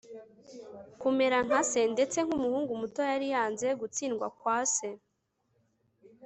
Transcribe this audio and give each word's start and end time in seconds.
kumera 0.99 1.37
nka 1.45 1.61
se. 1.71 1.81
ndetse 1.93 2.17
nkumuhungu 2.25 2.71
muto 2.81 3.01
yari 3.11 3.27
yanze 3.33 3.67
gutsindwa 3.79 4.27
kwa 4.39 4.57
se 4.75 4.89